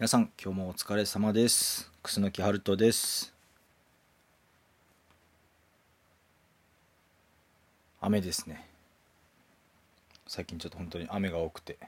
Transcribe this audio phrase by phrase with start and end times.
[0.00, 1.90] 皆さん今日もお疲れ様です。
[2.04, 3.34] 楠木春人です。
[8.00, 8.68] 雨ですね。
[10.28, 11.78] 最近ちょっと本当に雨が多くて。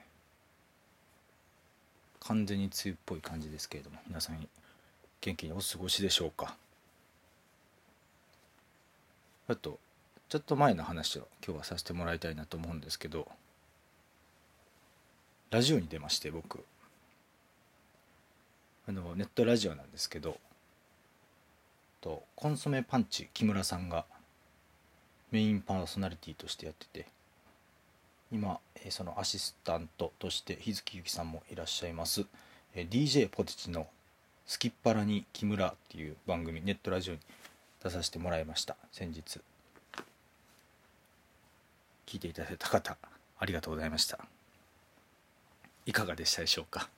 [2.19, 4.45] 完全に梅雨っぽい感じですけれども皆さん
[5.21, 6.57] 元気にお過ごしでしょうか。
[9.47, 9.79] あと
[10.27, 13.29] ちょっと前の話を今日はさせてもらいたいなと思うんですけど
[15.49, 16.65] ラジオに出まして僕。
[18.87, 20.37] あのネットラジオなんですけど
[22.01, 24.05] とコンソメパンチ木村さんが
[25.31, 27.05] メインパーソナリティとしてやってて
[28.31, 32.25] 今そのアシスタントとして日月ゆきさんもいらっしゃいます
[32.75, 33.87] DJ ポテチの
[34.47, 37.19] 「すきっ腹に木村」っていう番組ネットラジオに
[37.83, 39.41] 出させてもらいました先日。
[42.07, 42.97] 聞いていただいた方
[43.39, 44.19] ありがとうございました。
[45.85, 46.89] いかがでしたでしょうか？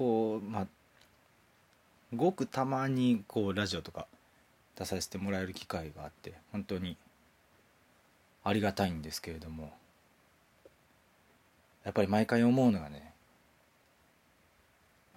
[0.00, 0.66] こうまあ
[2.16, 4.06] ごくたまにこうラジオとか
[4.74, 6.96] 出させてもらえる機会があって本当に
[8.42, 9.74] ありがたいんですけれども
[11.84, 13.12] やっぱり毎回思うのがね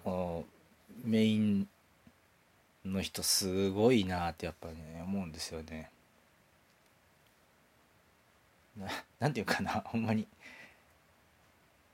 [0.04, 0.44] この
[1.02, 1.66] メイン
[2.84, 5.90] の人すごいなってやっぱね思うんですよね。
[8.76, 8.88] な
[9.18, 10.28] なんていうかなほんまに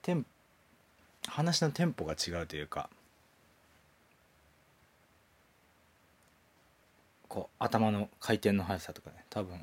[0.02, 0.26] テン
[1.30, 2.90] 話のテンポが違うというか
[7.28, 9.60] こう頭の回転の速さとかね多分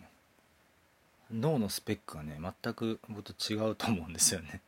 [1.31, 4.61] 脳のスペックがね全く僕と違うと思うんですよね。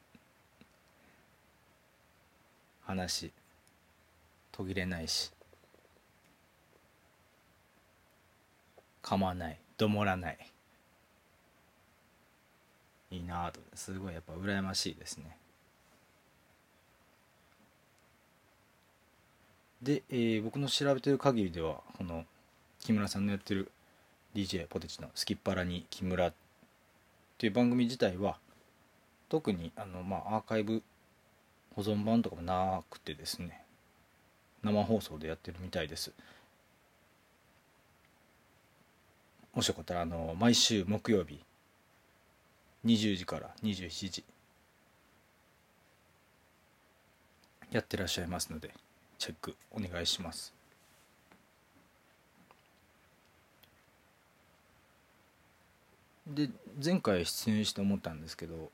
[2.83, 3.31] 話
[4.52, 5.31] 途切れないし
[9.02, 10.38] 噛まないどもらない。
[13.11, 13.59] いいなと。
[13.73, 15.38] すごいやっぱ羨ましいですね。
[19.82, 22.26] で、えー、僕の調べてる限りではこの
[22.80, 23.72] 木村さんのやってる
[24.36, 26.34] DJ ポテチの「すきっ腹に木村」っ
[27.38, 28.38] ていう番組自体は
[29.30, 30.84] 特にあの、まあ、アーカイブ
[31.76, 33.64] 保存版とかもなくてですね
[34.64, 36.12] 生放送でやってるみたいです。
[39.54, 41.44] もしよかったらあの毎週木曜日
[42.86, 44.23] 20時から27時
[47.72, 48.72] やってらっしゃいますので
[49.20, 50.52] チェックお願いします。
[56.26, 56.50] で
[56.84, 58.72] 前回出演して思ったんですけど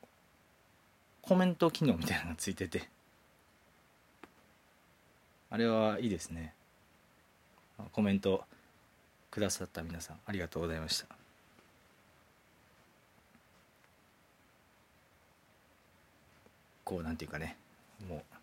[1.22, 2.88] コメント機能みたいなのがついてて。
[5.50, 6.54] あれはいいですね。
[7.94, 8.44] コメント
[9.32, 11.08] くださった皆さんありがとうございました。
[16.84, 17.56] こうなんていうかね
[18.08, 18.35] もう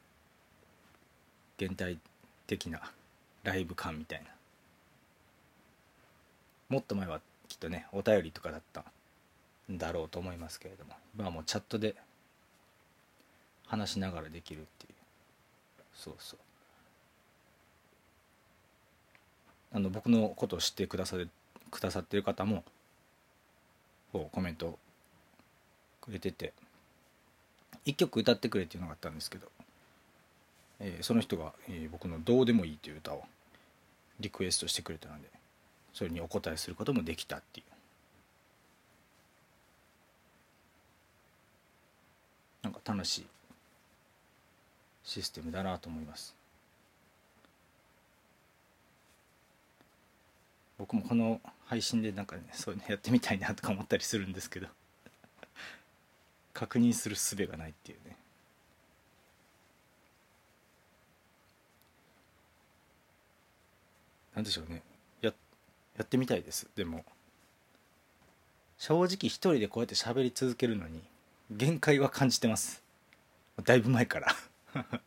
[1.65, 1.99] 現代
[2.47, 2.81] 的な
[3.45, 4.31] ライブ感みたいな。
[6.69, 8.85] もっと前はきっとねお便りとかだった
[9.71, 11.95] んだろうと思いますけれども今はもうチャットで
[13.67, 14.95] 話しながらできるっていう。
[15.95, 16.39] そうそう。
[19.75, 21.31] あの僕のことを知ってくださる
[21.71, 22.65] くださってる方も
[24.13, 24.79] こうコメント
[26.01, 26.53] くれてて
[27.87, 29.49] 1曲歌ってくれっていうのがあったんですけど、
[30.85, 33.25] えー、その人が、えー、僕の「どうでもいい」という歌を
[34.19, 35.29] リクエストしてくれたので
[35.95, 37.73] それにお答えすることもできたっていう。
[42.63, 43.27] なんか楽しい
[45.05, 46.35] システムだなと思います。
[50.79, 54.69] 僕もこの配信でなんかねそういうのやってみたいなとか思ったりするんですけど
[56.53, 58.17] 確認する術がないっていうね。
[64.35, 64.83] なんでしょうね。
[65.21, 65.33] や
[65.97, 66.69] やってみたいです。
[66.75, 67.05] でも。
[68.79, 71.01] 正直一人でこうやって喋り続けるのに
[71.53, 72.83] 限界は感じてます。
[73.65, 74.35] だいぶ前から。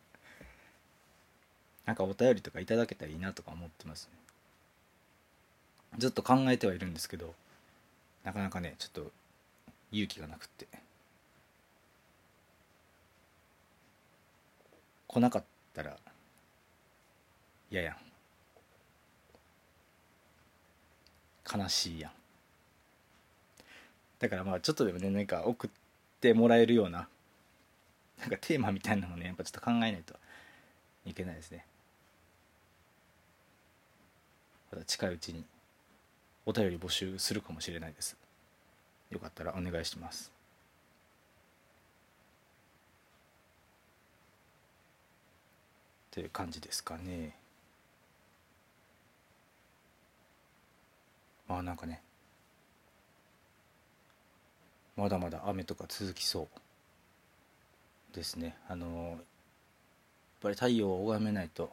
[1.84, 4.12] なんかお便りとかいただけたらいいなとか思ってますね。
[5.98, 7.34] ずっと考えてはいるんですけど
[8.24, 9.12] なかなかねちょっと
[9.92, 10.66] 勇気がなくって。
[15.08, 15.96] 来なかったら
[17.70, 18.05] 嫌やん。
[21.52, 22.12] 悲しいやん。
[24.18, 25.70] だからまあちょっとでもねなか送っ
[26.20, 27.08] てもらえるような
[28.20, 30.14] なんかテーマみたいなのねやっぱちょっと考えないと
[31.04, 31.64] いけないですね。
[34.72, 35.44] また近いうちに
[36.44, 38.16] お便り募集するかもしれないです。
[39.10, 40.32] よかったらお願いします。
[46.10, 47.34] という感じですかね。
[51.48, 52.02] まあなんかね。
[54.96, 56.48] まだまだ雨とか続きそ
[58.12, 58.56] うですね。
[58.68, 59.18] あのやっ
[60.40, 61.70] ぱり太陽を拝めないと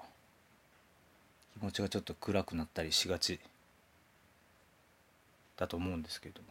[1.54, 3.40] 気持ちがちょっと暗くなったりしがち。
[5.56, 6.48] だと思うんですけれども。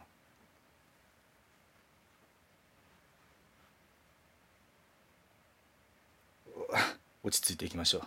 [7.23, 8.01] 落ち着いていきましょう。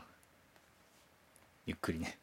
[1.66, 2.18] ゆっくりね。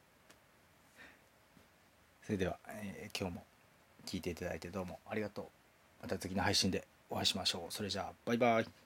[2.25, 3.43] それでは、えー、今日も
[4.05, 5.45] 聞いていただいてどうもありがとう。
[6.01, 7.73] また次の配信でお会いしましょう。
[7.73, 8.82] それじゃあバイバイ。